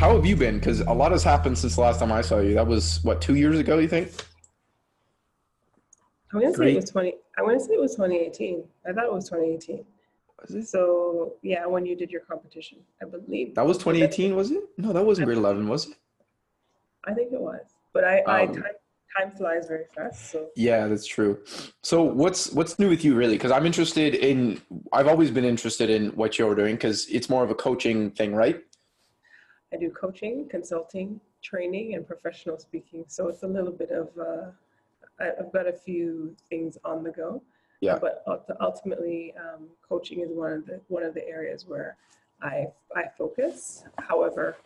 [0.00, 0.58] how have you been?
[0.58, 2.54] Because a lot has happened since the last time I saw you.
[2.54, 4.10] That was what two years ago, you think?
[6.32, 7.14] I'm gonna say it was 20.
[7.36, 8.64] I want to say it was 2018.
[8.88, 9.84] I thought it was 2018.
[10.40, 10.68] Was it?
[10.68, 13.54] So yeah, when you did your competition, I believe.
[13.54, 14.64] That was 2018, was it?
[14.78, 15.96] No, that wasn't grade 11, was it?
[17.04, 17.60] I think it was,
[17.92, 18.64] but I, I Um, time,
[19.18, 20.30] time flies very fast.
[20.30, 21.40] So Yeah, that's true.
[21.82, 23.34] So what's what's new with you really?
[23.34, 24.62] Because I'm interested in.
[24.94, 28.34] I've always been interested in what you're doing because it's more of a coaching thing,
[28.34, 28.62] right?
[29.72, 33.04] I do coaching, consulting, training, and professional speaking.
[33.06, 34.08] So it's a little bit of.
[34.18, 34.50] Uh,
[35.20, 37.42] I- I've got a few things on the go.
[37.80, 37.98] Yeah.
[37.98, 38.24] But
[38.60, 41.96] ultimately, um, coaching is one of the one of the areas where
[42.42, 43.84] I I focus.
[43.98, 44.56] However,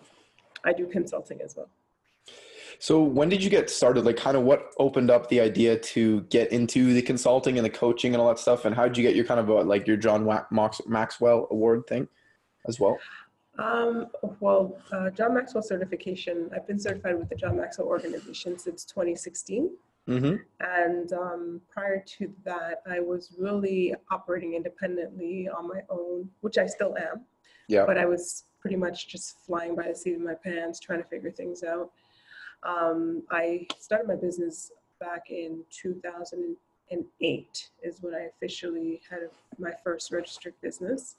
[0.65, 1.69] I do consulting as well.
[2.81, 4.05] So when did you get started?
[4.05, 7.71] Like, kind of what opened up the idea to get into the consulting and the
[7.71, 8.65] coaching and all that stuff?
[8.65, 12.09] And how did you get your kind of uh like your John Maxwell Award thing,
[12.67, 12.99] as well?
[13.59, 14.09] Um,
[14.41, 19.71] well, uh, John Maxwell certification, I've been certified with the John Maxwell organization since 2016.
[20.09, 20.37] Mm-hmm.
[20.61, 26.67] And um, prior to that, I was really operating independently on my own, which I
[26.67, 27.25] still am.
[27.69, 27.87] Yeah.
[27.87, 31.09] But I was pretty much just flying by the seat of my pants, trying to
[31.09, 31.91] figure things out.
[32.63, 39.21] Um, I started my business back in 2008 is when I officially had
[39.59, 41.17] my first registered business.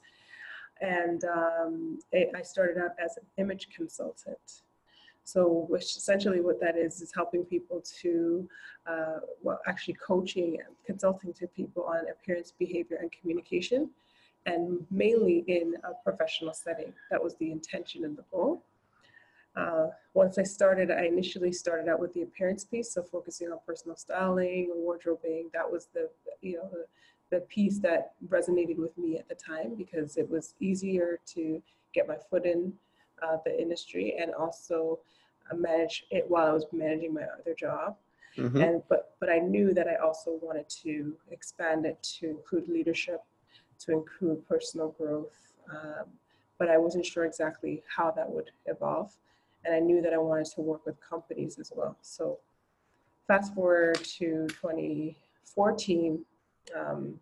[0.80, 4.62] And um, I started out as an image consultant.
[5.24, 8.48] So, which essentially what that is, is helping people to,
[8.86, 13.90] uh, well, actually coaching and consulting to people on appearance, behavior, and communication,
[14.46, 16.92] and mainly in a professional setting.
[17.10, 18.62] That was the intention and the goal.
[19.56, 23.58] Uh, once I started, I initially started out with the appearance piece, so focusing on
[23.66, 25.50] personal styling, wardrobing.
[25.54, 26.08] That was the,
[26.42, 26.70] you know,
[27.30, 31.62] the, piece that resonated with me at the time because it was easier to
[31.94, 32.72] get my foot in
[33.22, 34.98] uh, the industry and also
[35.50, 37.96] uh, manage it while I was managing my other job.
[38.36, 38.60] Mm-hmm.
[38.60, 43.22] And but but I knew that I also wanted to expand it to include leadership,
[43.80, 45.54] to include personal growth.
[45.70, 46.04] Um,
[46.58, 49.16] but I wasn't sure exactly how that would evolve,
[49.64, 51.96] and I knew that I wanted to work with companies as well.
[52.02, 52.38] So
[53.26, 56.24] fast forward to 2014.
[56.74, 57.20] Um,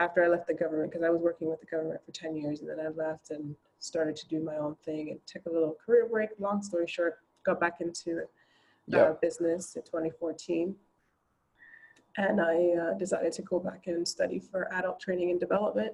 [0.00, 2.60] after I left the government, because I was working with the government for 10 years,
[2.60, 5.76] and then I left and started to do my own thing and took a little
[5.84, 6.30] career break.
[6.38, 8.22] Long story short, got back into
[8.92, 10.74] uh, business in 2014.
[12.16, 15.92] And I uh, decided to go back and study for adult training and development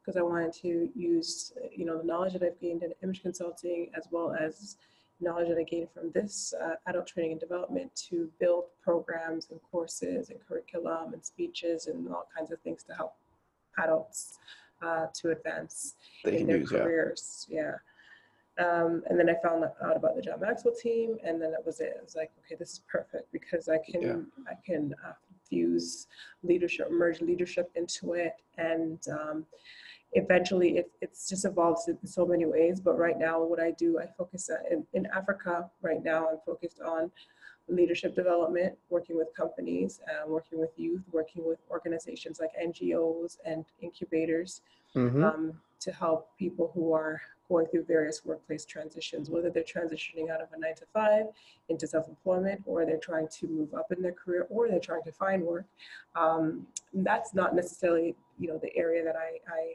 [0.00, 3.90] because I wanted to use, you know, the knowledge that I've gained in image consulting
[3.96, 4.76] as well as
[5.20, 9.60] knowledge that I gained from this uh, adult training and development to build programs and
[9.70, 13.14] courses and curriculum and speeches and all kinds of things to help
[13.78, 14.38] adults
[14.82, 15.94] uh, to advance
[16.24, 16.78] They in their use, yeah.
[16.78, 17.46] careers.
[17.50, 17.72] Yeah.
[18.58, 21.80] Um, and then I found out about the John Maxwell team, and then that was
[21.80, 21.94] it.
[21.98, 24.16] I was like, okay, this is perfect because I can Yeah.
[24.48, 25.12] I can uh,
[25.48, 26.08] fuse
[26.42, 29.46] leadership, merge leadership into it, and um,
[30.12, 32.80] eventually it, it's just evolves in so many ways.
[32.80, 35.70] But right now, what I do, I focus on, in, in Africa.
[35.82, 37.10] Right now, I'm focused on
[37.68, 43.64] leadership development, working with companies, uh, working with youth, working with organizations like NGOs and
[43.80, 44.62] incubators
[44.96, 45.22] Mm-hmm.
[45.22, 50.40] um, to help people who are going through various workplace transitions, whether they're transitioning out
[50.40, 51.26] of a nine to five
[51.68, 55.12] into self-employment, or they're trying to move up in their career, or they're trying to
[55.12, 55.64] find work.
[56.16, 59.74] Um, that's not necessarily, you know, the area that I, I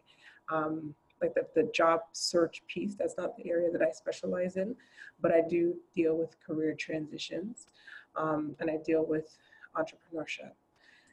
[0.49, 2.95] um, like the, the job search piece.
[2.95, 4.75] That's not the area that I specialize in,
[5.21, 7.67] but I do deal with career transitions,
[8.15, 9.37] um, and I deal with
[9.75, 10.51] entrepreneurship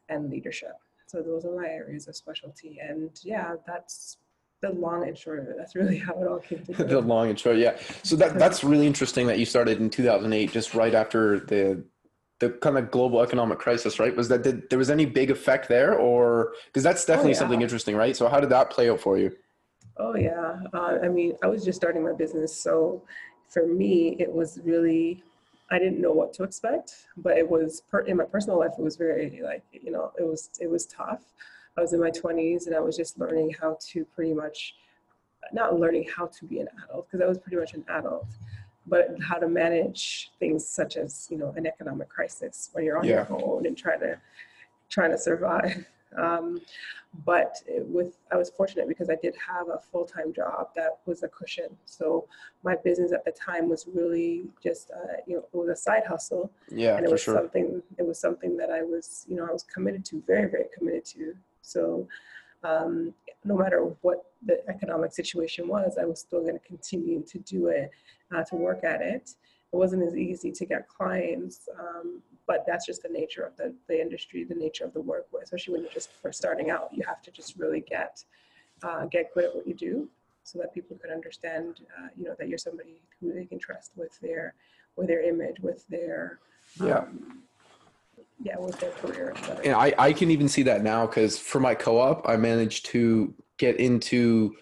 [0.08, 0.76] and leadership.
[1.06, 2.78] So those are my areas of specialty.
[2.80, 4.18] And yeah, that's
[4.60, 5.56] the long and short of it.
[5.58, 6.84] That's really how it all came together.
[6.84, 7.76] the long and short, yeah.
[8.02, 11.84] So that that's really interesting that you started in 2008, just right after the
[12.42, 14.14] the kind of global economic crisis, right?
[14.14, 17.38] Was that did there was any big effect there, or because that's definitely yeah.
[17.38, 18.16] something interesting, right?
[18.16, 19.30] So how did that play out for you?
[19.96, 20.60] Oh yeah.
[20.74, 22.52] Uh, I mean, I was just starting my business.
[22.54, 23.02] So
[23.48, 25.22] for me, it was really,
[25.70, 28.82] I didn't know what to expect, but it was per, in my personal life, it
[28.82, 31.22] was very like, you know, it was, it was tough.
[31.76, 34.74] I was in my 20s and I was just learning how to pretty much,
[35.52, 38.26] not learning how to be an adult because I was pretty much an adult,
[38.86, 43.04] but how to manage things such as, you know, an economic crisis when you're on
[43.04, 43.26] Yeah.
[43.28, 44.18] your own and trying to,
[44.88, 45.86] trying to survive.
[46.18, 46.60] Um,
[47.24, 51.22] but with I was fortunate because I did have a full time job that was
[51.22, 51.74] a cushion.
[51.84, 52.26] So
[52.62, 56.04] my business at the time was really just uh, you know it was a side
[56.06, 57.34] hustle, Yeah, and it was sure.
[57.34, 60.66] something it was something that I was you know I was committed to, very very
[60.76, 61.34] committed to.
[61.62, 62.06] So
[62.64, 63.14] um,
[63.44, 67.68] no matter what the economic situation was, I was still going to continue to do
[67.68, 67.90] it,
[68.34, 69.34] uh, to work at it.
[69.72, 73.74] It wasn't as easy to get clients, um, but that's just the nature of the,
[73.88, 76.90] the industry, the nature of the work, especially when you're just first starting out.
[76.92, 78.22] You have to just really get
[78.82, 80.08] uh, get good at what you do,
[80.42, 83.92] so that people can understand, uh, you know, that you're somebody who they can trust
[83.96, 84.54] with their
[84.96, 86.38] with their image, with their
[86.98, 87.42] um,
[88.40, 88.58] Yeah.
[88.58, 89.34] with their career.
[89.64, 93.34] And I, I can even see that now because for my co-op, I managed to
[93.58, 94.56] get into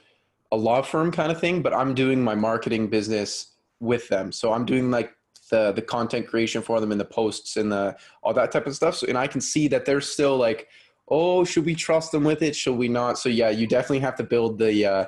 [0.52, 4.32] a law firm kind of thing, but I'm doing my marketing business with them.
[4.32, 5.14] So I'm doing like
[5.50, 8.74] the the content creation for them and the posts and the all that type of
[8.74, 8.96] stuff.
[8.96, 10.68] So and I can see that they're still like,
[11.08, 12.54] oh, should we trust them with it?
[12.56, 13.18] Should we not?
[13.18, 15.06] So yeah, you definitely have to build the uh,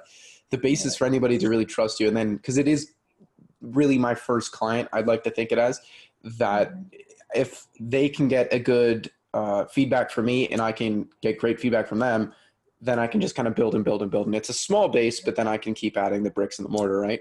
[0.51, 2.09] the basis for anybody to really trust you.
[2.09, 2.93] And then because it is
[3.61, 5.81] really my first client, I'd like to think it as
[6.39, 6.73] that
[7.35, 11.59] if they can get a good uh, feedback from me and I can get great
[11.59, 12.33] feedback from them,
[12.81, 14.27] then I can just kind of build and build and build.
[14.27, 16.71] And it's a small base, but then I can keep adding the bricks and the
[16.71, 17.21] mortar, right?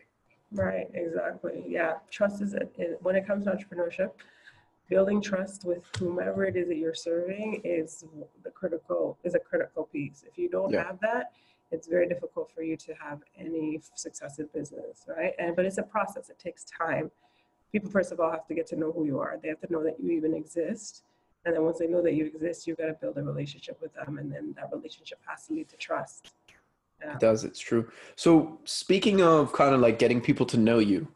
[0.52, 1.64] Right, exactly.
[1.68, 2.56] Yeah, trust is
[3.02, 4.12] when it comes to entrepreneurship,
[4.90, 8.04] building trust with whomever it is that you're serving is
[8.44, 10.26] the critical is a critical piece.
[10.28, 10.84] If you don't Yeah.
[10.84, 11.32] have that,
[11.72, 15.34] it's very difficult for you to have any success in business, right?
[15.40, 16.30] And but it's a process.
[16.30, 17.12] It takes time.
[17.72, 19.40] People first of all have to get to know who you are.
[19.42, 21.04] They have to know that you even exist.
[21.46, 23.94] And then once they know that you exist, you've got to build a relationship with
[23.96, 26.34] them, and then that relationship has to lead to trust.
[27.02, 27.14] Yeah.
[27.14, 27.44] It does.
[27.44, 27.90] It's true.
[28.16, 31.08] So speaking of kind of like getting people to know you,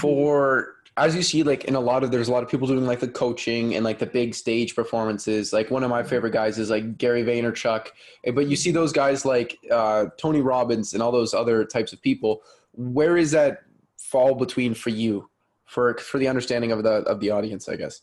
[0.00, 2.84] for as you see, like in a lot of there's a lot of people doing
[2.84, 5.52] like the coaching and like the big stage performances.
[5.52, 7.88] Like one of my favorite guys is like Gary Vaynerchuk,
[8.24, 11.92] Eh, but you see those guys like uh, Tony Robbins and all those other types
[11.92, 12.42] of people.
[12.72, 13.62] Where is that
[13.96, 15.30] fall between for you,
[15.68, 18.00] for for the understanding of the of the audience, I guess.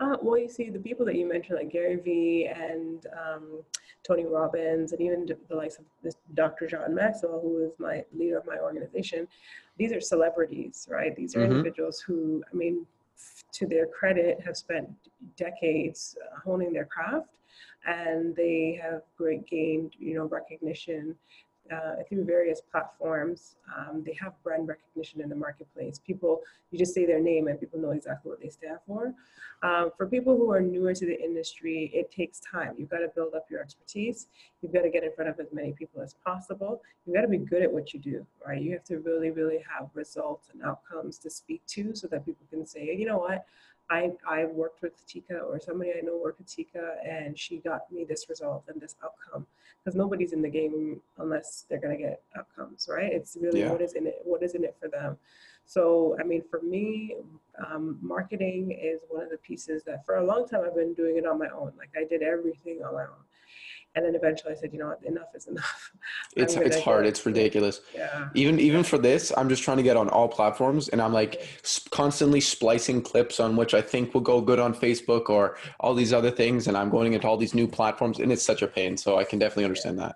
[0.00, 3.62] Uh, well, you see, the people that you mentioned, like Gary Vee and um,
[4.06, 6.68] Tony Robbins, and even the likes of this Dr.
[6.68, 9.26] John Maxwell, who is my leader of my organization,
[9.76, 11.16] these are celebrities, right?
[11.16, 11.46] These are Mhm.
[11.50, 14.88] individuals who, I mean, f- to their credit, have spent
[15.36, 17.40] decades uh, honing their craft,
[17.84, 21.16] and they have great gained, you know, recognition
[21.72, 23.56] uh, through various platforms.
[23.76, 26.00] Um, they have brand recognition in the marketplace.
[26.04, 29.14] People, you just say their name and people know exactly what they stand for.
[29.62, 32.74] Um, for people who are newer to the industry, it takes time.
[32.78, 34.28] You've got to build up your expertise.
[34.62, 36.80] You've got to get in front of as many people as possible.
[37.04, 38.60] You've got to be good at what you do, right?
[38.60, 42.46] You have to really, really have results and outcomes to speak to so that people
[42.50, 43.46] can say, you know what,
[43.90, 47.90] I, I worked with Tika or somebody I know worked with Tika and she got
[47.90, 49.46] me this result and this outcome.
[49.82, 53.12] Because nobody's in the game unless they're going to get outcomes, right?
[53.12, 53.72] It's really Yeah.
[53.72, 55.16] what is in it, what is in it for them.
[55.64, 57.16] So, I mean, for me,
[57.66, 61.16] um, marketing is one of the pieces that for a long time I've been doing
[61.16, 61.72] it on my own.
[61.78, 63.22] Like I did everything on my own.
[63.98, 65.90] And then eventually I said, you know what, enough is enough.
[66.36, 67.04] It's it's hard.
[67.04, 67.80] It's ridiculous.
[67.92, 68.28] Yeah.
[68.34, 71.40] Even even for this, I'm just trying to get on all platforms, and I'm like
[71.64, 75.94] s- constantly splicing clips on which I think will go good on Facebook or all
[75.94, 78.68] these other things, and I'm going into all these new platforms, and it's such a
[78.68, 78.96] pain.
[78.96, 80.14] So I can definitely understand that.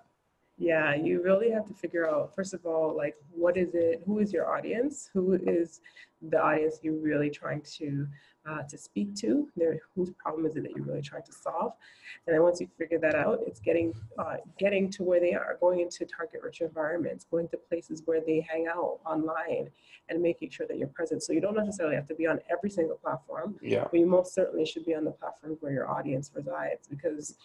[0.63, 4.19] Yeah, you really have to figure out, first of all, like what is it, who
[4.19, 5.09] is your audience?
[5.13, 5.81] Who is
[6.21, 8.07] the audience you're really trying to
[8.49, 9.49] uh, to speak to?
[9.57, 11.73] There, whose problem is it that you're really trying to solve?
[12.25, 15.57] And then once you figure that out, it's getting uh, getting to where they are,
[15.59, 19.69] going into target rich environments, going to places where they hang out online
[20.07, 21.23] and making sure that you're present.
[21.23, 24.33] So you don't necessarily have to be on every single platform, Yeah, but you most
[24.33, 27.35] certainly should be on the platform where your audience resides because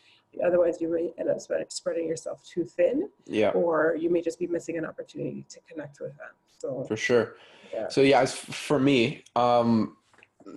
[0.45, 1.38] otherwise you may end up
[1.71, 6.00] spreading yourself too thin yeah, or you may just be missing an opportunity to connect
[6.00, 6.30] with them.
[6.59, 7.37] So for sure.
[7.73, 7.88] Yeah.
[7.88, 9.97] So yeah, as for me, um,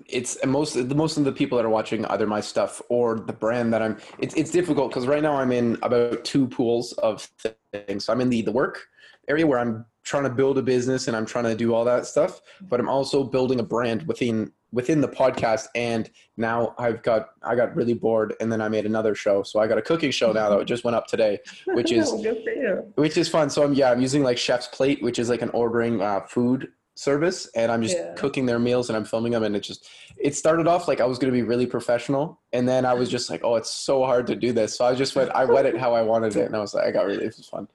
[0.08, 3.34] it's most the most of the people that are watching either my stuff or the
[3.34, 3.98] brand that I'm.
[4.20, 7.30] It's it's difficult because right now I'm in about two pools of
[7.74, 8.06] things.
[8.06, 8.88] So I'm in the the work
[9.28, 12.06] area where I'm trying to build a business and I'm trying to do all that
[12.08, 15.68] stuff, but I'm also building a brand within within the podcast.
[15.76, 19.44] And now I've got I got really bored, and then I made another show.
[19.44, 22.44] So I got a cooking show now that just went up today, which is good
[22.44, 22.92] for you.
[22.96, 23.50] which is fun.
[23.50, 26.70] So I'm yeah, I'm using like Chef's Plate, which is like an ordering uh, food
[26.96, 28.14] service, and I'm just Yeah.
[28.16, 29.44] cooking their meals and I'm filming them.
[29.44, 29.88] And it just
[30.18, 33.30] it started off like I was gonna be really professional, and then I was just
[33.30, 34.76] like, oh, it's so hard to do this.
[34.78, 36.86] So I just went, I went it how I wanted it, and I was like,
[36.86, 37.68] I got really, it was fun.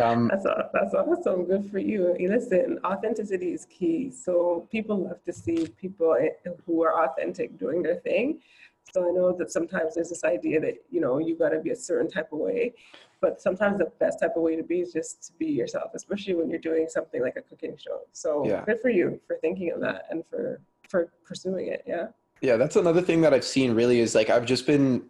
[0.00, 1.44] Um, That's that's awesome.
[1.44, 2.16] Good for you.
[2.18, 4.10] You Listen, authenticity is key.
[4.10, 6.16] So people love to see people
[6.66, 8.40] who are authentic doing their thing.
[8.92, 11.70] So I know that sometimes there's this idea that you know you got to be
[11.70, 12.72] a certain type of way,
[13.20, 16.34] but sometimes the best type of way to be is just to be yourself, especially
[16.34, 18.00] when you're doing something like a cooking show.
[18.12, 18.64] So Yeah.
[18.64, 21.82] good for you for thinking of that and for for pursuing it.
[21.86, 22.08] Yeah.
[22.40, 25.04] yeah, that's another thing that I've seen really is like I've just been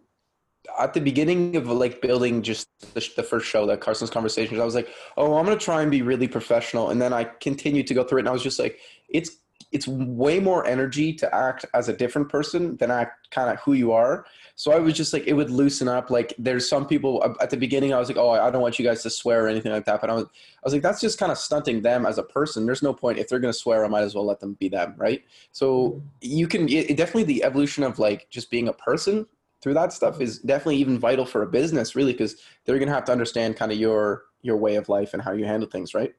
[0.79, 4.65] at the beginning of like building just the, the, first show that carson's conversations i
[4.65, 7.85] was like oh i'm going to try and be really professional and then i continued
[7.87, 8.79] to go through it and i was just like
[9.09, 9.37] it's
[9.73, 13.73] it's way more energy to act as a different person than act kind of who
[13.73, 14.25] you are.
[14.55, 17.49] So i was just like it would loosen up like there's some people uh, at
[17.49, 19.71] the beginning i was like oh i don't want you guys to swear or anything
[19.71, 22.19] like that but i was, I was like that's just kind of stunting them as
[22.19, 24.39] a person there's no point if they're going to swear i might as well let
[24.39, 25.23] them be them right?
[25.53, 29.25] So you can it, definitely the evolution of like just being a person
[29.63, 32.93] through that stuff is definitely even vital for a business really because they're going to
[32.93, 35.93] have to understand kind of your your way of life and how you handle things
[35.93, 36.13] right?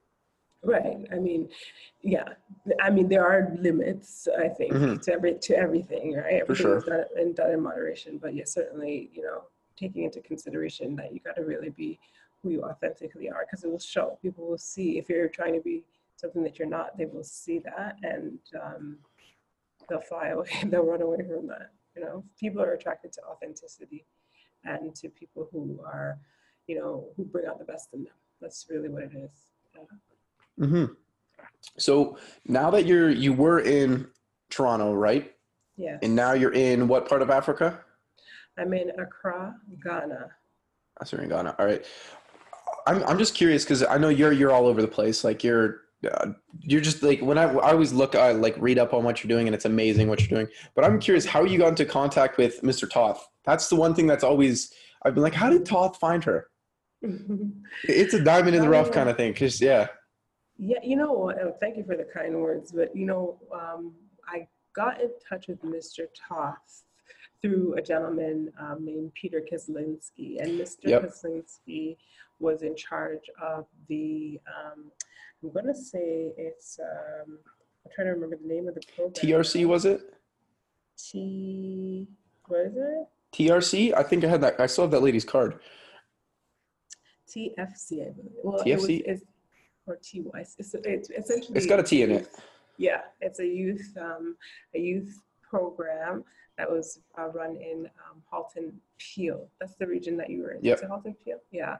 [0.62, 0.96] Right.
[1.12, 1.48] I mean
[2.02, 2.24] yeah.
[2.80, 4.96] I mean there are limits i think mm-hmm.
[4.96, 6.40] to every to everything right?
[6.40, 6.78] Everything for sure.
[6.78, 9.44] is done, and done in moderation but yeah certainly you know
[9.76, 11.98] taking into consideration that you got to really be
[12.42, 14.18] who you authentically are because it will show.
[14.22, 14.98] People will see.
[14.98, 15.82] If you're trying to be
[16.16, 18.96] something that you're not they will see that and um,
[19.88, 24.04] they'll fly away they'll run away from that you know, people are attracted to authenticity
[24.64, 26.18] and to people who are,
[26.66, 28.12] you know, who bring out the best in them.
[28.40, 29.30] That's really what it is.
[29.74, 30.66] Yeah.
[30.66, 30.92] Mm-hmm.
[31.78, 34.08] So now that you're you were in
[34.50, 35.34] Toronto, right?
[35.76, 35.98] Yeah.
[36.02, 37.80] And now you're in what part of Africa?
[38.58, 40.30] I'm in Accra, Ghana.
[41.00, 41.56] I'm you're in Ghana.
[41.58, 41.84] All right.
[42.86, 45.24] I'm I'm just curious because I know you're you're all over the place.
[45.24, 45.82] Like you're
[46.60, 49.28] you're just like when I, I always look I like read up on what you're
[49.28, 50.48] doing and it's amazing what you're doing.
[50.74, 53.26] But i'm curious how you got into contact with mr toth?
[53.44, 54.72] That's the one thing that's always
[55.04, 56.48] i've been like how did toth find her?
[57.84, 59.80] It's a diamond in the rough kind of thing because yeah.
[59.80, 59.88] Yeah
[60.58, 63.92] you know uh, thank you for the kind words but you know um,
[64.28, 66.84] i got in touch with mr toth
[67.42, 71.02] through a gentleman um, named peter kislinski and mr yep.
[71.02, 71.96] kislinski
[72.40, 74.90] was in charge of the um,
[75.44, 77.38] I'm to say it's, um,
[77.84, 79.12] I'm trying to remember the name of the program.
[79.12, 80.14] TRC, was it?
[80.96, 82.08] T,
[82.46, 83.08] what is it?
[83.32, 83.94] TRC?
[83.94, 84.60] I think I had that.
[84.60, 85.58] I still have that lady's card.
[87.28, 88.32] TFC, I believe.
[88.42, 88.66] Well, TFC?
[88.66, 89.24] It was, it's,
[89.86, 90.40] or TY.
[90.40, 91.56] It's, it's essentially.
[91.56, 92.28] It's got a T in it.
[92.76, 94.36] Yeah, it's a youth, um,
[94.74, 96.24] a youth program
[96.58, 99.48] that was uh, run in um, Halton Peel.
[99.60, 100.64] That's the region that you were in.
[100.64, 100.82] Yep.
[100.88, 101.38] Halton Peel?
[101.50, 101.76] Yeah.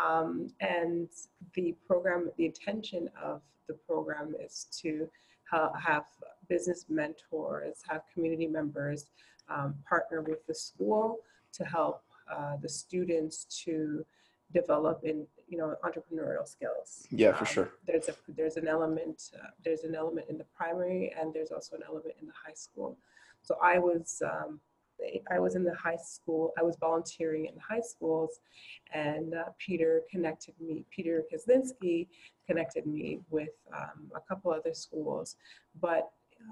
[0.00, 1.08] Um, and
[1.54, 5.08] the program, the intention of the program is to
[5.50, 6.04] ha- have
[6.48, 9.06] business mentors, have community members
[9.48, 11.18] um, partner with the school
[11.52, 14.04] to help uh, the students to
[14.52, 17.06] develop in you know entrepreneurial skills.
[17.10, 17.70] Yeah for um, sure.
[17.86, 21.76] there's a there's an element uh, there's an element in the primary and there's also
[21.76, 22.96] an element in the high school.
[23.42, 24.60] So i was um,
[25.30, 28.40] I was in the high school, I was volunteering in high schools,
[28.92, 32.08] and uh, Peter connected me, Peter Kislinski
[32.46, 35.36] connected me with um, a couple other schools,
[35.80, 36.10] but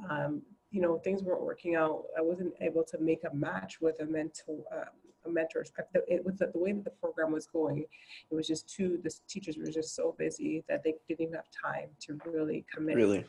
[0.08, 2.04] um, you know, things weren't working out.
[2.16, 4.88] I wasn't able to make a match with a mentor, um,
[5.26, 5.64] a mentor.
[6.06, 7.84] It was the, the way that the program was going.
[8.30, 9.00] It was just too.
[9.02, 12.96] The teachers were just so busy that they didn't even have time to really commit.
[12.96, 13.24] Really.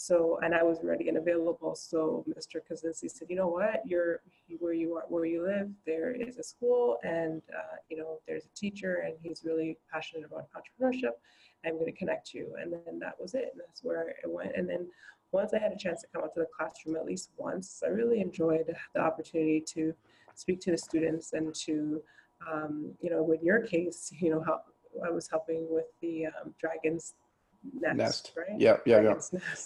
[0.00, 1.74] So, and I was ready and available.
[1.74, 2.60] So Mr.
[2.60, 4.20] Kaczynski said, you know what, you're
[4.60, 8.44] where you are, where you live, there is a school and, uh, you know, there's
[8.44, 11.14] a teacher and he's really passionate about entrepreneurship.
[11.66, 12.54] I'm going to connect you.
[12.62, 13.48] And then that was it.
[13.52, 14.52] And that's where it went.
[14.54, 14.86] And then
[15.32, 17.88] once I had a chance to come out to the classroom at least once, I
[17.88, 19.92] really enjoyed the opportunity to
[20.36, 22.00] speak to the students and to,
[22.48, 24.62] um, you know, in your case, you know, help,
[25.04, 27.14] I was helping with the um, Dragons
[27.80, 28.32] Nest, Nest.
[28.36, 28.58] right?
[28.58, 29.14] Yeah, yeah, yeah.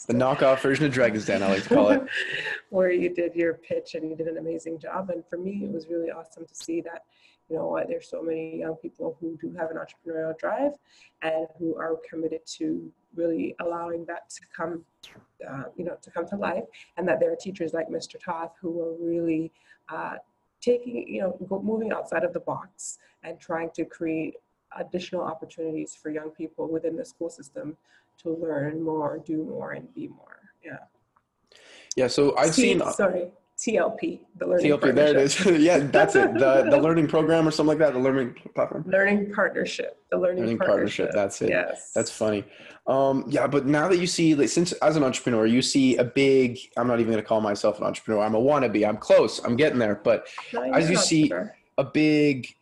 [0.07, 2.03] The knockoff version of Dragon's Den, I like to call it.
[2.71, 5.11] Where you did your pitch and you did an amazing job.
[5.11, 7.05] And for me, it was really awesome to see that,
[7.49, 10.73] you know what, there's so many young people who do have an entrepreneurial drive
[11.21, 14.85] and who are committed to really allowing that to come,
[15.49, 16.65] uh, you know, to come to life.
[16.97, 18.19] And that there are teachers like Mr.
[18.19, 19.53] Toth who are really
[19.89, 20.17] uh,
[20.61, 24.37] taking, you know, moving outside of the box and trying to create
[24.79, 27.77] additional opportunities for young people within the school system
[28.19, 30.39] to learn more, do more, and be more.
[30.65, 30.79] Yeah.
[31.97, 32.07] Yeah.
[32.07, 32.93] So I've T- seen.
[32.93, 33.31] Sorry.
[33.59, 35.45] TLP, the learning TLP, there it is.
[35.63, 36.35] yeah, that's it.
[36.35, 37.93] The the learning program or something like that.
[37.93, 38.83] The learning platform.
[38.89, 40.03] Learning partnership.
[40.11, 41.11] The learning, learning partnership.
[41.11, 41.15] partnership.
[41.15, 41.51] That's it.
[41.51, 41.93] Yes.
[41.95, 42.45] That's funny.
[42.89, 46.03] Um, yeah, but now that you see, like, since as an entrepreneur, you see a
[46.05, 46.59] big.
[46.77, 48.25] I'm not even going to call myself an entrepreneur.
[48.25, 48.89] I'm a wannabe.
[48.89, 49.39] I'm close.
[49.45, 50.01] I'm getting there.
[50.03, 51.31] But no, as you see
[51.79, 52.53] a big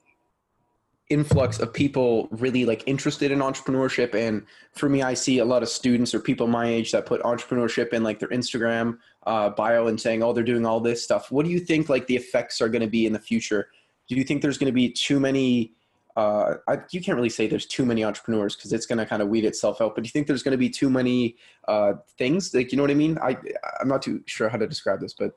[1.11, 4.15] influx of people really like interested in entrepreneurship.
[4.15, 7.21] And for me i see a lot of students or people my age that put
[7.23, 11.31] entrepreneurship in like their instagram uh, bio and saying oh they're doing all this stuff.
[11.31, 13.69] What do you think like the effects are going to be in the future?
[14.09, 15.75] Do you think there's going to be too many
[16.17, 19.23] uh, I, you can't really say there's too many entrepreneurs because it's going to kind
[19.23, 21.37] of weed itself out but do you think there's going to be too many
[21.69, 22.55] uh, things?
[22.55, 23.19] Like you know what i mean?
[23.19, 23.37] I
[23.81, 25.33] i'm not too sure how to describe this but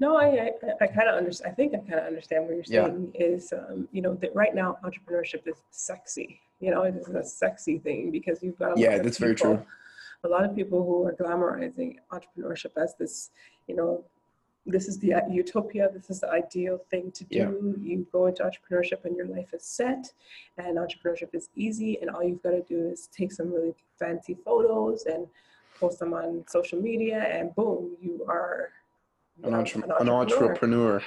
[0.00, 1.52] No, I, I, I kind of understand.
[1.52, 2.86] I think I kind of understand what you're Yeah.
[2.86, 6.40] saying is, um, you know, that right now entrepreneurship is sexy.
[6.60, 9.18] You know, it is a sexy thing because you've got a Yeah, lot of that's
[9.18, 9.66] very people- true.
[10.24, 13.30] A lot of people who are glamorizing entrepreneurship as this,
[13.66, 14.02] you know,
[14.66, 15.90] this is the uh, utopia.
[15.92, 17.36] This is the ideal thing to do.
[17.38, 17.82] Yeah.
[17.90, 20.10] You go into entrepreneurship and your life is set,
[20.56, 24.32] and entrepreneurship is easy, and all you've got to do is take some really fancy
[24.42, 25.28] photos and
[25.78, 28.70] post them on social media, and boom, you are
[29.42, 31.02] An, entre- an entrepreneur,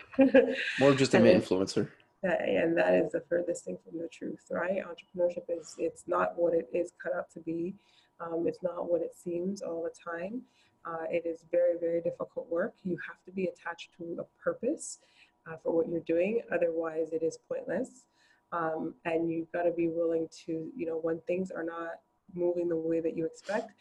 [0.80, 1.90] more just an influencer.
[2.24, 4.84] That- and that is the furthest thing from the truth, right?
[4.84, 7.76] Entrepreneurship is it's not what it is cut out to be.
[8.20, 10.42] Um, it's not what it seems all the time.
[10.86, 12.74] Uh, it is very, very difficult work.
[12.84, 15.00] You have to be attached to a purpose
[15.46, 16.42] uh, for what you're doing.
[16.52, 18.06] Otherwise, it is pointless.
[18.52, 22.00] Um, and you've got to be willing to, you know, when things are not
[22.34, 23.72] moving the way that you expect,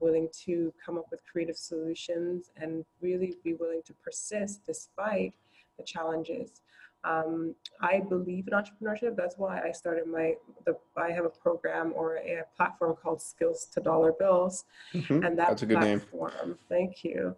[0.00, 5.32] willing to come up with creative solutions and really be willing to persist despite
[5.78, 6.62] the challenges.
[7.04, 9.14] Um, I believe in entrepreneurship.
[9.16, 10.34] That's why I started my
[10.64, 15.24] the I have a program or a platform called Skills to Dollar Bills, Mhm.
[15.24, 16.00] and that That's a good name.
[16.00, 16.58] platform.
[16.68, 17.36] Thank you.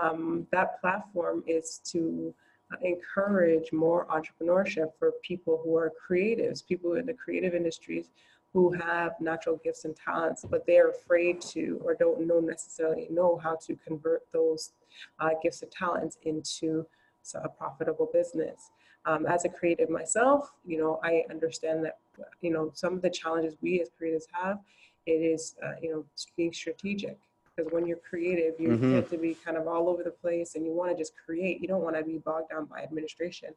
[0.00, 2.34] Um, that platform is to
[2.72, 8.08] uh, encourage more entrepreneurship for people who are creatives, people in the creative industries
[8.52, 13.38] who have natural gifts and talents, but they're afraid to or don't know necessarily know
[13.42, 14.72] how to convert those
[15.20, 16.86] uh, gifts and talents into
[17.34, 18.70] a profitable business.
[19.04, 21.98] Um, as a creative myself, you know, I understand that,
[22.40, 24.58] you know, some of the challenges we as creatives have,
[25.06, 26.04] it is, uh, you know,
[26.36, 27.18] being strategic.
[27.54, 28.92] Because when you're creative, you Mhm.
[28.92, 31.60] get to be kind of all over the place and you want to just create.
[31.60, 33.54] You don't want to be bogged down by administration.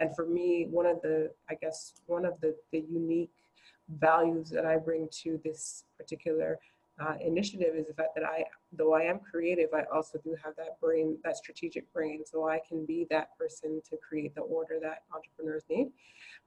[0.00, 3.30] And for me, one of the, I guess, one of the, the unique
[3.88, 6.58] values that I bring to this particular
[7.00, 10.54] uh, initiative is the fact that I, though I am creative, I also do have
[10.56, 14.78] that brain, that strategic brain, so I can be that person to create the order
[14.82, 15.88] that entrepreneurs need,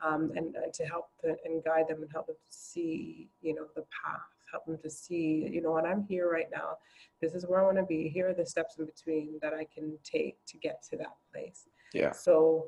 [0.01, 3.65] um, and uh, to help and guide them and help them to see, you know,
[3.75, 4.21] the path,
[4.51, 6.77] help them to see, you know, and I'm here right now.
[7.21, 8.07] This is where I want to be.
[8.07, 11.67] Here are the steps in between that I can take to get to that place.
[11.93, 12.11] Yeah.
[12.11, 12.67] So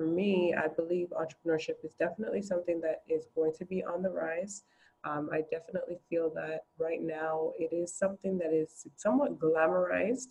[0.00, 4.08] for me, I believe entrepreneurship is definitely something that is going to be on the
[4.08, 4.62] rise.
[5.04, 10.28] Um, I definitely feel that right now it is something that is somewhat glamorized,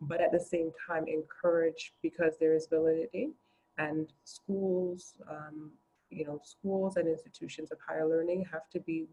[0.00, 3.30] but at the same time encouraged because there is validity
[3.78, 5.70] and schools, um,
[6.10, 9.06] you know, schools and institutions of higher learning have to be,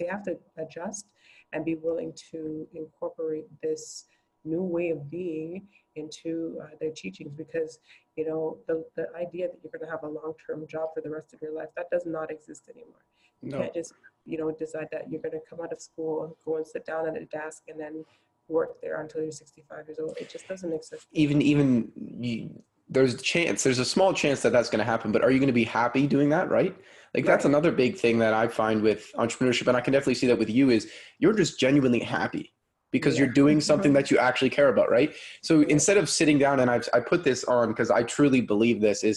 [0.00, 1.06] they have to adjust
[1.52, 4.06] and be willing to incorporate this
[4.44, 7.78] new way of being into uh, their teachings because
[8.16, 11.10] you know the, the idea that you're going to have a long-term job for the
[11.10, 13.04] rest of your life that does not exist anymore.
[13.42, 13.58] You No.
[13.58, 16.56] can't just you know decide that you're going to come out of school and go
[16.56, 18.04] and sit down at a desk and then
[18.48, 20.16] work there until you're 65 years old.
[20.20, 24.52] It just doesn't exist even even you, there's a chance there's a small chance that
[24.52, 26.76] that's going to happen but are you going to be happy doing that right?
[27.14, 27.50] Like that's Right.
[27.50, 30.50] another big thing that i find with entrepreneurship and i can definitely see that with
[30.50, 32.53] you is you're just genuinely happy
[32.94, 35.10] because you're doing something that you actually care about right?
[35.42, 35.74] So Yeah.
[35.76, 39.00] instead of sitting down and I've, i put this on because i truly believe this
[39.10, 39.16] is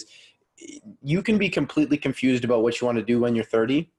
[1.12, 3.90] you can be completely confused about what you want to do when you're 30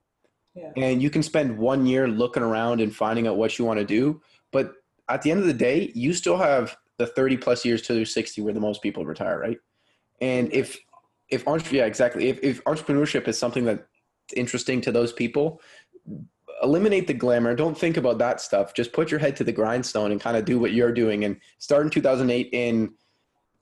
[0.54, 0.84] yeah.
[0.84, 3.88] and you can spend one year looking around and finding out what you want to
[3.98, 4.20] do
[4.56, 4.66] but
[5.14, 8.04] at the end of the day you still have the 30 plus years till you're
[8.04, 9.58] 60 where the most people retire right?
[10.20, 10.78] And if
[11.30, 12.28] if yeah exactly.
[12.28, 13.82] If, if entrepreneurship is something that's
[14.36, 15.60] interesting to those people
[16.62, 17.54] eliminate the glamour.
[17.54, 18.74] Don't think about that stuff.
[18.74, 21.36] Just put your head to the grindstone and kind of do what you're doing and
[21.58, 22.92] start in 2008 in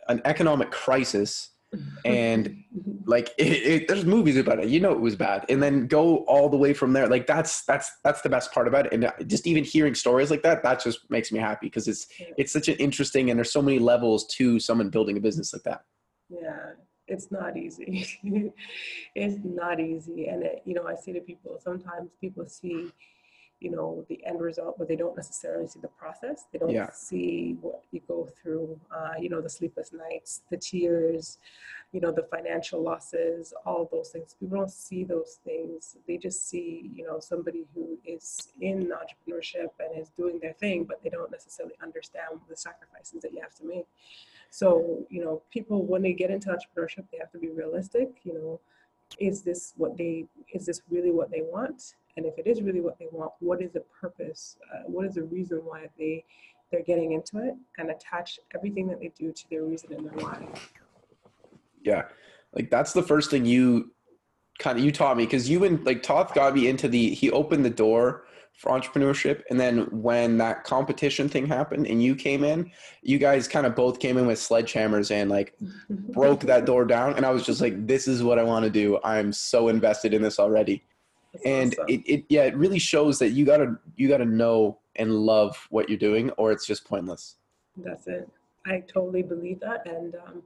[0.08, 1.50] an economic crisis
[2.04, 2.64] and
[3.04, 4.68] like it, it, there's movies about it.
[4.68, 5.44] You know it was bad.
[5.48, 7.08] And then go all the way from there.
[7.08, 8.92] Like that's that's that's the best part about it.
[8.92, 12.06] And uh, just even hearing stories like that that just makes me happy because it's
[12.38, 15.62] it's such an interesting and there's so many levels to someone building a business like
[15.64, 15.82] that.
[16.30, 16.72] Yeah,
[17.08, 18.06] it's not easy.
[19.14, 20.26] it's not easy.
[20.28, 22.92] And, it, you know, I say to people, sometimes people see,
[23.60, 26.44] you know, the end result, but they don't necessarily see the process.
[26.52, 26.90] They don't Yeah.
[26.92, 31.38] see what you go through, uh, you know, the sleepless nights, the tears,
[31.92, 34.36] you know, the financial losses, all those things.
[34.38, 35.96] People don't see those things.
[36.06, 40.84] They just see, you know, somebody who is in entrepreneurship and is doing their thing,
[40.84, 43.86] but they don't necessarily understand the sacrifices that you have to make.
[44.50, 48.20] So, you know, people when they get into entrepreneurship, they have to be realistic.
[48.24, 48.60] You know,
[49.18, 51.94] is this what they is this really what they want?
[52.16, 54.56] And if it is really what they want, what is the purpose?
[54.72, 56.24] Uh, what is the reason why they
[56.70, 57.54] they're getting into it?
[57.78, 60.72] And attach everything that they do to their reason and their life.
[61.82, 62.04] yeah
[62.54, 63.92] like that's the first thing you
[64.58, 67.30] kind of you taught me because you and like Toth got me into the he
[67.30, 72.42] opened the door for entrepreneurship and then when that competition thing happened and you came
[72.42, 72.68] in
[73.02, 75.56] you guys kind of both came in with sledgehammers and like
[75.88, 78.70] broke that door down and i was just like this is what i want to
[78.70, 80.82] do i'm so invested in this already
[81.32, 81.84] That's and awesome.
[81.88, 85.88] it, it yeah it really shows that you gotta you gotta know and love what
[85.88, 87.36] you're doing or it's just pointless
[87.76, 88.28] That's it.
[88.66, 90.42] I totally believe that, and um,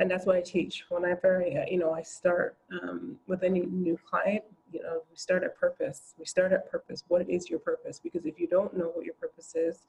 [0.00, 0.84] and that's what I teach.
[0.88, 5.44] Whenever uh, you know I start um, with any new client, you know, we start
[5.44, 6.14] at purpose.
[6.18, 7.04] We start at purpose.
[7.08, 8.00] What is your purpose?
[8.02, 9.86] Because if you don't know what your purpose is,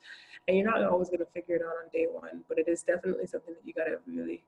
[0.47, 2.84] and you're not always going to figure it out on day one, but it is
[2.84, 4.43] definitely something that you got to really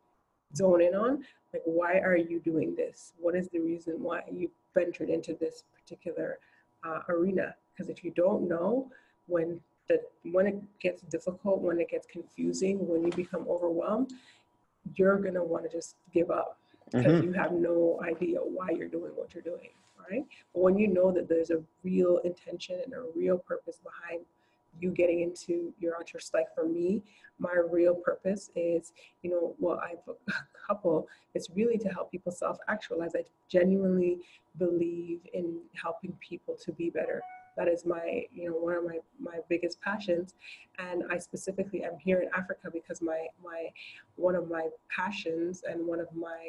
[0.55, 1.23] zone in on.
[1.53, 3.13] Like, why are you doing this?
[3.19, 6.39] What is the reason why you ventured into this particular
[6.83, 7.55] uh, arena?
[7.71, 8.91] Because if you don't know,
[9.27, 14.13] when that when it gets difficult, when it gets confusing, when you become overwhelmed,
[14.95, 16.59] you're gonna want to just give up
[16.91, 17.23] because Mhm.
[17.23, 19.71] you have no idea why you're doing what you're doing,
[20.09, 20.25] right?
[20.53, 24.25] But when you know that there's a real intention and a real purpose behind
[24.79, 27.03] you getting into your entrepreneur, like for me,
[27.37, 28.91] my real purpose is,
[29.21, 30.15] you know, well, I have a
[30.67, 31.07] couple.
[31.35, 33.15] It's really to help people self-actualize.
[33.15, 34.21] I genuinely
[34.57, 37.21] believe in helping people to be better
[37.57, 40.35] that is my you know one of my my biggest passions.
[40.79, 43.71] And i specifically am here in africa because my my
[44.15, 46.39] one of my passions and one of my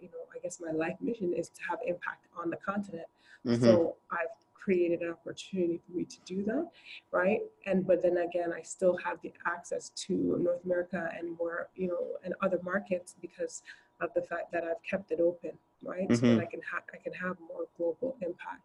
[0.00, 3.06] you know i guess my life mission is to have impact on the continent.
[3.44, 3.60] Mhm.
[3.62, 6.66] so i've created an opportunity for me to do that
[7.12, 7.40] right?
[7.66, 11.88] And but then again i still have the access to north america and more you
[11.88, 13.62] know and other markets because
[14.00, 16.08] of the fact that i've kept it open right?
[16.16, 16.36] So Mhm.
[16.36, 18.62] that i can have i can have more global impact.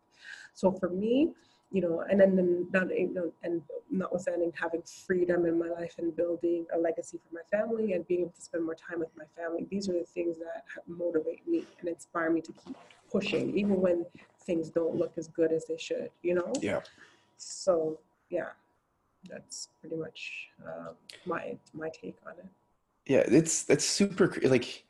[0.54, 1.34] So for me
[1.72, 5.96] you know, and then, then not, you know, and notwithstanding having freedom in my life
[6.00, 9.10] and building a legacy for my family and being able to spend more time with
[9.18, 12.76] my family, these are the things that motivate me and inspire me to keep
[13.12, 14.06] pushing, even when
[14.46, 16.52] things don't look as good as they should, you know?
[16.62, 16.82] Yeah.
[17.38, 18.50] So, yeah,
[19.28, 22.46] that's pretty much um, my my take on it.
[23.06, 24.86] yeah it's that's super like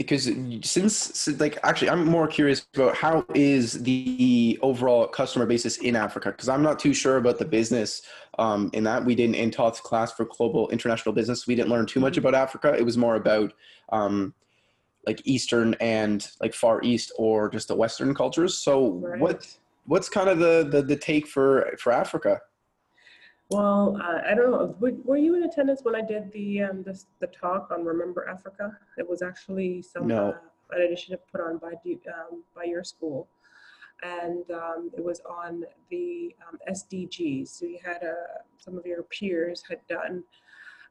[0.00, 0.24] because
[0.62, 5.94] since, since like actually i'm more curious about how is the overall customer basis in
[5.94, 8.02] africa because i'm not too sure about the business
[8.38, 9.04] um, in that.
[9.04, 12.18] We didn't in Toth's class for global international business we didn't learn too much Mhm.
[12.18, 12.74] about africa.
[12.78, 13.52] It was more about
[13.92, 14.32] um,
[15.06, 18.56] like eastern and like far east or just the western cultures.
[18.56, 18.78] So
[19.18, 19.46] what
[19.84, 22.40] what's kind of the, the the take for for africa
[23.50, 24.76] Well, uh, I don't know.
[24.78, 28.28] Were, were you in attendance when I did the um, this, the talk on Remember
[28.28, 28.76] Africa?
[28.96, 30.30] It was actually some No.
[30.32, 33.26] uh, an initiative put on by um, by your school,
[34.04, 37.48] and um, it was on the um, SDGs.
[37.48, 40.22] So you had uh, some of your peers had done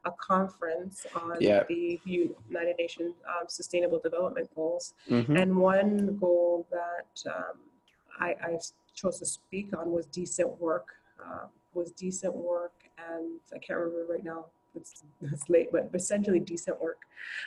[0.04, 1.62] a conference on Yeah.
[1.68, 5.40] the United Nations um, Sustainable Development Goals, Mhm.
[5.40, 7.56] and one goal that um,
[8.18, 8.58] I, I
[8.94, 10.88] chose to speak on was decent work.
[11.18, 14.46] Uh, was decent work, and I can't remember right now.
[14.76, 17.00] It's, it's late, but essentially decent work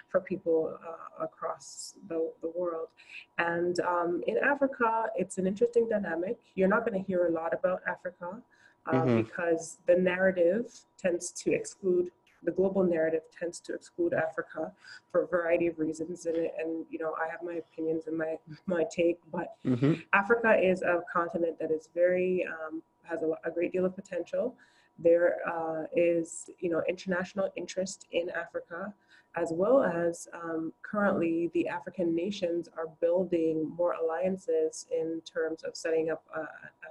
[0.09, 2.89] for people uh, across the, the world.
[3.37, 6.37] And um, in Africa, it's an interesting dynamic.
[6.55, 8.41] You're not going to hear a lot about Africa
[8.87, 9.25] uh, Mhm.
[9.25, 10.65] because the narrative
[10.97, 12.11] tends to exclude
[12.43, 14.69] the global narrative tends to exclude Africa
[15.09, 18.37] for a variety of reasons, and, and you know I have my opinions and my
[18.65, 20.03] my take, but Mhm.
[20.11, 24.55] Africa is a continent that is very um, has a, a great deal of potential.
[24.99, 28.93] There uh, is you know international interest in Africa,
[29.35, 35.75] as well as um, currently the African nations are building more alliances in terms of
[35.75, 36.41] setting up a,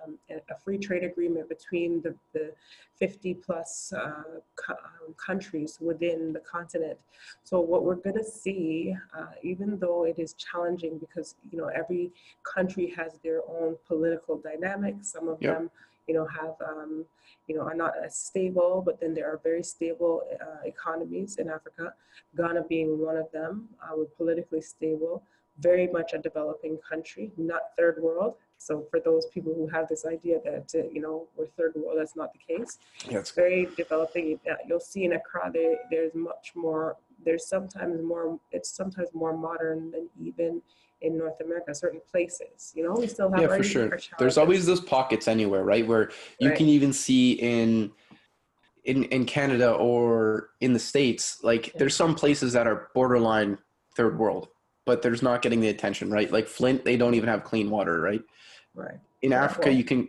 [0.05, 2.53] um, a- a free trade agreement between the, the
[2.97, 4.25] 50 plus uh,
[4.57, 6.99] co- um, countries within the continent.
[7.45, 11.69] So what we're going to see, uh, even though it is challenging because you know
[11.69, 12.11] every
[12.43, 15.09] country has their own political dynamics.
[15.13, 15.57] Some of Yep.
[15.57, 15.71] them,
[16.07, 17.05] you know, have um,
[17.47, 21.49] you know are not as stable, but then there are very stable uh, economies in
[21.49, 21.95] Africa.
[22.37, 25.23] Ghana being one of them, uh, we're politically stable,
[25.59, 28.35] very much a developing country, not third world.
[28.59, 31.99] So for those people who have this idea that uh, you know we're third world,
[31.99, 34.39] that's not the case yeah it's very developing.
[34.51, 36.97] Uh, You'll see in Accra there, there's much more.
[37.25, 38.39] There's sometimes more.
[38.51, 40.63] It's sometimes more modern than even
[41.03, 41.75] in North America.
[41.75, 43.41] Certain places, you know, we still have.
[43.41, 46.57] yeah for sure there's always those pockets anywhere right where you Right.
[46.59, 47.91] can even see in
[48.85, 51.73] in in canada or in the states like Yeah.
[51.79, 53.59] there's some places that are borderline
[53.97, 54.49] third world
[54.87, 58.01] but there's not getting the attention right like flint they don't even have clean water
[58.01, 58.23] right
[58.75, 58.99] right.
[59.23, 60.09] in Yeah, africa well, you can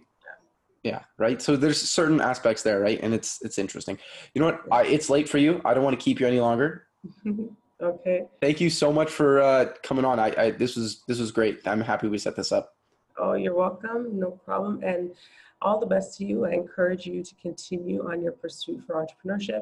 [0.84, 3.97] yeah right so there's certain aspects there right and it's it's interesting
[4.34, 6.39] you know what I, it's late for you i don't want to keep you any
[6.39, 6.88] longer
[7.84, 8.26] Okay.
[8.41, 10.17] Thank you so much for uh, coming on.
[10.19, 11.60] I, I this was this was great.
[11.67, 12.76] I'm happy we set this up.
[13.17, 14.17] Oh, you're welcome.
[14.17, 14.82] No problem.
[14.84, 15.12] And
[15.63, 16.46] all the best to you.
[16.46, 19.62] I encourage you to continue on your pursuit for entrepreneurship.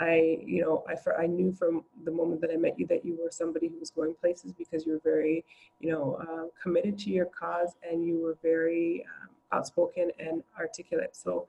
[0.00, 3.04] I, you know, I, for, I knew from the moment that I met you that
[3.04, 5.44] you were somebody who was going places because you were very,
[5.78, 11.14] you know, uh, committed to your cause and you were very um, outspoken and articulate.
[11.14, 11.46] So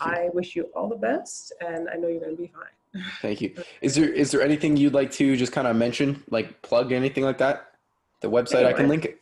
[0.00, 2.64] I wish you all the best and I know you're going to be fine.
[3.20, 3.54] Thank you.
[3.80, 7.24] Is there is there anything you'd like to just kind of mention, like plug anything
[7.24, 7.72] like that?
[8.20, 9.18] The website I can link it.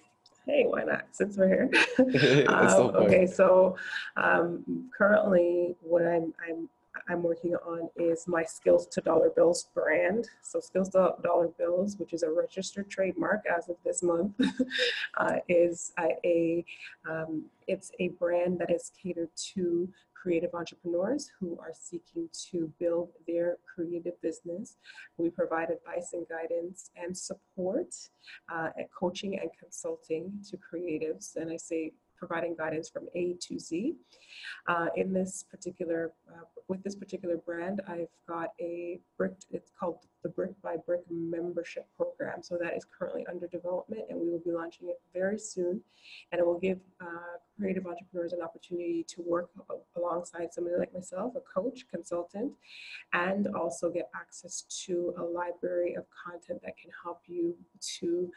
[0.47, 1.05] Hey, why not?
[1.13, 2.47] Since we're here.
[2.49, 3.77] um, okay, so
[4.17, 6.69] um, currently, what I'm I'm
[7.09, 10.29] I'm working on is my Skills to Dollar Bills brand.
[10.43, 14.35] So Skills to Dollar Bills, which is a registered trademark as of this month,
[15.17, 16.65] uh, is a, a
[17.09, 19.89] um, it's a brand that is catered to
[20.21, 24.77] creative entrepreneurs who are seeking to build their creative business.
[25.17, 27.95] We provide advice and guidance and support
[28.53, 31.37] uh, at coaching and consulting to creatives.
[31.37, 33.95] And I say providing guidance from A to Z.
[34.69, 40.05] Uh, in this particular, uh, with this particular brand, I've got a brick, it's called
[40.23, 42.43] the Brick by Brick membership program.
[42.43, 45.81] So that is currently under development and we will be launching it very soon.
[46.31, 49.49] And it will give uh, creative entrepreneurs an opportunity to work
[49.97, 52.53] alongside somebody like myself, a coach, consultant,
[53.15, 57.57] and also get access to a library of content that can help you
[57.99, 58.31] to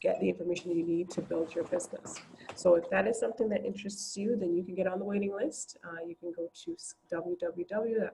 [0.00, 2.20] get the information you need to build your business.
[2.54, 5.34] So if that is something that interests you, then you can get on the waiting
[5.34, 5.78] list.
[5.84, 6.76] Uh, you can go to
[7.12, 8.10] www.skills,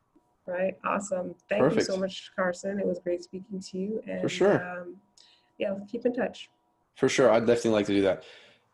[0.46, 1.36] Right, awesome.
[1.50, 1.90] Thank Perfect.
[1.90, 2.80] you so much, Carson.
[2.80, 4.02] It was great speaking to you.
[4.08, 4.66] And, For sure.
[4.66, 4.96] Um,
[5.58, 6.50] yeah, keep in touch.
[6.98, 7.32] For sure.
[7.32, 8.24] I'd definitely like to do that.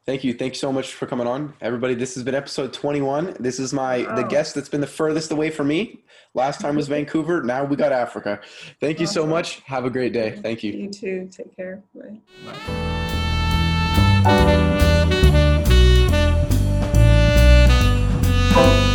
[0.05, 0.33] Thank you.
[0.33, 1.93] Thanks so much for coming on, everybody.
[1.93, 3.37] This has been episode 21.
[3.39, 4.15] This is my wow.
[4.15, 6.03] the guest that's been the furthest away from me.
[6.33, 7.43] Last time was Vancouver.
[7.43, 8.41] Now we got Africa.
[8.81, 9.61] Thank you so much.
[9.61, 10.39] Have a great day.
[10.41, 10.73] Thank you.
[10.73, 11.29] You too.
[11.31, 11.81] Take care.
[11.93, 12.19] Bye.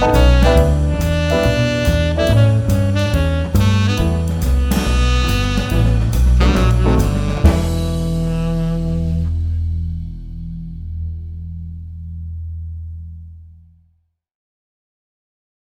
[0.01, 0.75] Bye.